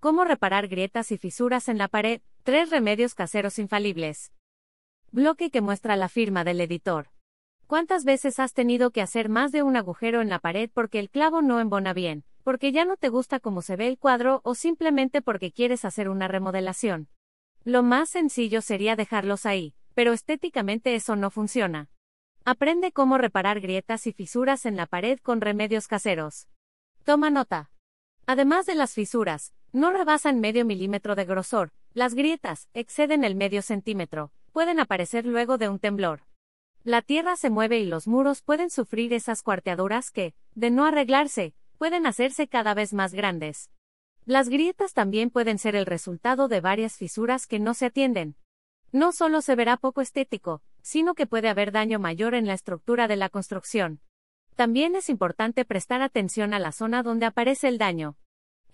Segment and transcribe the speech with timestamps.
[0.00, 2.20] Cómo reparar grietas y fisuras en la pared.
[2.44, 4.32] Tres remedios caseros infalibles.
[5.10, 7.10] Bloque que muestra la firma del editor.
[7.66, 11.10] ¿Cuántas veces has tenido que hacer más de un agujero en la pared porque el
[11.10, 14.54] clavo no embona bien, porque ya no te gusta cómo se ve el cuadro o
[14.54, 17.08] simplemente porque quieres hacer una remodelación?
[17.64, 21.90] Lo más sencillo sería dejarlos ahí, pero estéticamente eso no funciona.
[22.44, 26.46] Aprende cómo reparar grietas y fisuras en la pared con remedios caseros.
[27.02, 27.72] Toma nota.
[28.26, 33.62] Además de las fisuras, no rebasan medio milímetro de grosor, las grietas exceden el medio
[33.62, 36.22] centímetro, pueden aparecer luego de un temblor.
[36.84, 41.54] La tierra se mueve y los muros pueden sufrir esas cuarteaduras que, de no arreglarse,
[41.76, 43.70] pueden hacerse cada vez más grandes.
[44.24, 48.36] Las grietas también pueden ser el resultado de varias fisuras que no se atienden.
[48.92, 53.08] No solo se verá poco estético, sino que puede haber daño mayor en la estructura
[53.08, 54.00] de la construcción.
[54.54, 58.16] También es importante prestar atención a la zona donde aparece el daño.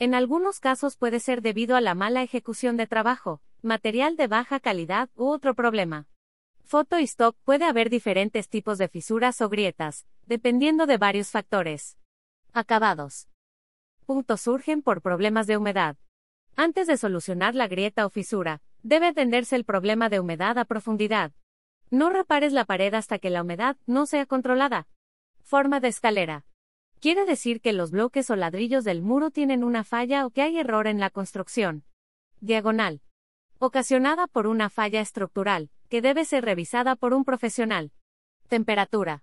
[0.04, 4.60] En algunos casos puede ser debido a la mala ejecución de trabajo, material de baja
[4.60, 6.08] calidad u otro problema.
[6.62, 11.96] Foto y stock puede haber diferentes tipos de fisuras o grietas, dependiendo de varios factores.
[12.52, 13.30] Acabados.
[14.04, 15.96] Puntos surgen por problemas de humedad.
[16.54, 21.32] Antes de solucionar la grieta o fisura, debe atenderse el problema de humedad a profundidad.
[21.88, 24.86] No repares la pared hasta que la humedad no sea controlada.
[25.40, 26.44] Forma de escalera.
[27.04, 30.58] Quiere decir que los bloques o ladrillos del muro tienen una falla o que hay
[30.58, 31.84] error en la construcción.
[32.40, 33.02] Diagonal.
[33.58, 37.92] Ocasionada por una falla estructural, que debe ser revisada por un profesional.
[38.48, 39.22] Temperatura.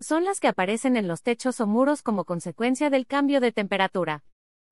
[0.00, 4.22] Son las que aparecen en los techos o muros como consecuencia del cambio de temperatura.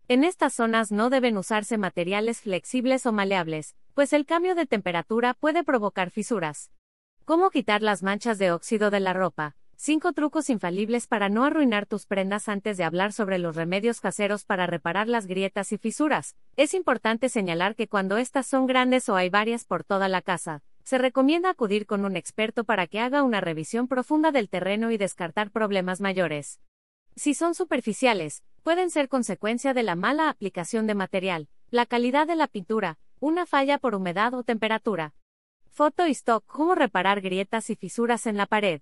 [0.07, 5.33] En estas zonas no deben usarse materiales flexibles o maleables, pues el cambio de temperatura
[5.33, 6.71] puede provocar fisuras.
[7.25, 9.57] ¿Cómo quitar las manchas de óxido de la ropa?
[9.85, 14.45] 5 trucos infalibles para no arruinar tus prendas antes de hablar sobre los remedios caseros
[14.45, 16.37] para reparar las grietas y fisuras.
[16.57, 20.63] Es importante señalar que cuando estas son grandes o hay varias por toda la casa,
[20.85, 24.99] se recomienda acudir con un experto para que haga una revisión profunda del terreno y
[24.99, 26.61] descartar problemas mayores.
[27.17, 32.37] Si son superficiales, pueden ser consecuencia de la mala aplicación de material, la calidad de
[32.37, 35.13] la pintura, una falla por humedad o temperatura.
[35.71, 38.81] Foto y stock, cómo reparar grietas y fisuras en la pared.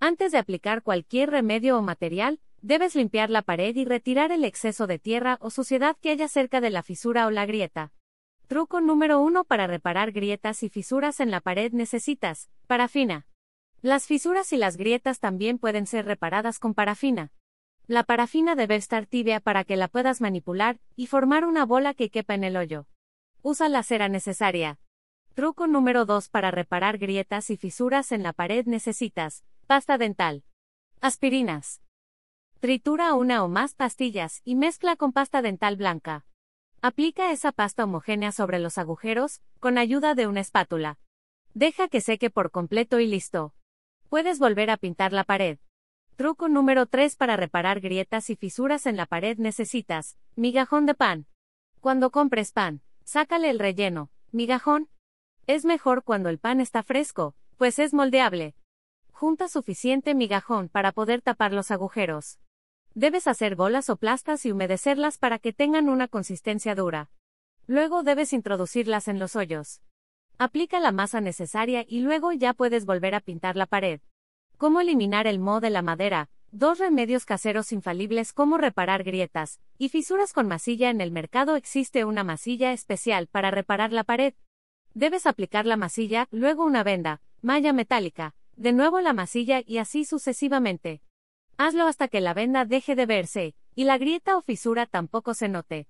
[0.00, 4.86] Antes de aplicar cualquier remedio o material, debes limpiar la pared y retirar el exceso
[4.86, 7.92] de tierra o suciedad que haya cerca de la fisura o la grieta.
[8.46, 13.26] Truco número 1 para reparar grietas y fisuras en la pared necesitas parafina.
[13.82, 17.32] Las fisuras y las grietas también pueden ser reparadas con parafina.
[17.88, 22.10] La parafina debe estar tibia para que la puedas manipular y formar una bola que
[22.10, 22.86] quepa en el hoyo.
[23.42, 24.78] Usa la cera necesaria.
[25.34, 30.44] Truco número 2 para reparar grietas y fisuras en la pared necesitas Pasta dental.
[31.02, 31.82] Aspirinas.
[32.58, 36.24] Tritura una o más pastillas y mezcla con pasta dental blanca.
[36.80, 40.98] Aplica esa pasta homogénea sobre los agujeros, con ayuda de una espátula.
[41.52, 43.52] Deja que seque por completo y listo.
[44.08, 45.58] Puedes volver a pintar la pared.
[46.16, 51.26] Truco número 3 para reparar grietas y fisuras en la pared necesitas, migajón de pan.
[51.82, 54.88] Cuando compres pan, sácale el relleno, migajón.
[55.46, 58.54] Es mejor cuando el pan está fresco, pues es moldeable,
[59.20, 62.38] Junta suficiente migajón para poder tapar los agujeros.
[62.94, 67.10] Debes hacer bolas o plastas y humedecerlas para que tengan una consistencia dura.
[67.66, 69.82] Luego debes introducirlas en los hoyos.
[70.38, 74.00] Aplica la masa necesaria y luego ya puedes volver a pintar la pared.
[74.56, 76.30] ¿Cómo eliminar el moho de la madera?
[76.52, 82.04] Dos remedios caseros infalibles cómo reparar grietas y fisuras con masilla en el mercado existe
[82.04, 84.34] una masilla especial para reparar la pared.
[84.94, 90.04] Debes aplicar la masilla, luego una venda, malla metálica, de nuevo la masilla y así
[90.04, 91.00] sucesivamente.
[91.56, 95.48] Hazlo hasta que la venda deje de verse, y la grieta o fisura tampoco se
[95.48, 95.86] note.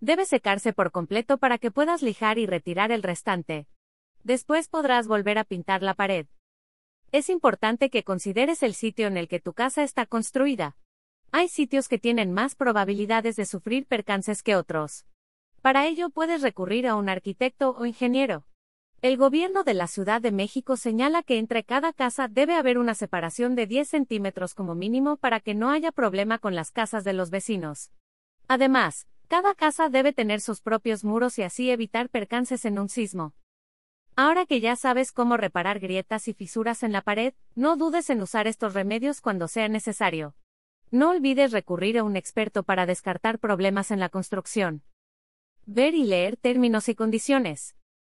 [0.00, 3.66] Debe secarse por completo para que puedas lijar y retirar el restante.
[4.24, 6.26] Después podrás volver a pintar la pared.
[7.12, 10.76] Es importante que consideres el sitio en el que tu casa está construida.
[11.32, 15.04] Hay sitios que tienen más probabilidades de sufrir percances que otros.
[15.60, 18.46] Para ello puedes recurrir a un arquitecto o ingeniero.
[19.02, 22.94] El gobierno de la Ciudad de México señala que entre cada casa debe haber una
[22.94, 27.12] separación de 10 centímetros como mínimo para que no haya problema con las casas de
[27.12, 27.90] los vecinos.
[28.48, 33.34] Además, cada casa debe tener sus propios muros y así evitar percances en un sismo.
[34.16, 38.22] Ahora que ya sabes cómo reparar grietas y fisuras en la pared, no dudes en
[38.22, 40.34] usar estos remedios cuando sea necesario.
[40.90, 44.84] No olvides recurrir a un experto para descartar problemas en la construcción.
[45.66, 47.76] Ver y leer términos y condiciones.